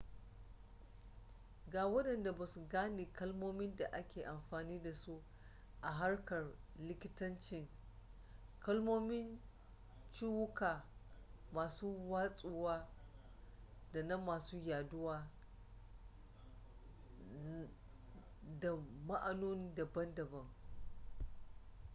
ga 1.71 1.85
wadanda 1.87 2.31
ba 2.33 2.47
sa 2.47 2.61
gane 2.69 3.13
kalmomin 3.13 3.75
da 3.75 3.85
ake 3.91 4.23
amfani 4.25 4.81
da 4.83 4.93
su 4.93 5.23
a 5.81 5.91
harkar 5.91 6.53
likitancin 6.77 7.67
kalmomin 8.59 9.39
ciwuka 10.11 10.83
masu 11.53 12.11
watsuwa 12.11 12.89
da 13.93 14.03
na 14.03 14.17
masu 14.17 14.57
yaduwa 14.65 15.27
na 17.43 17.67
da 18.59 18.75
ma'anoni 19.07 19.73
daban-daban 19.75 20.47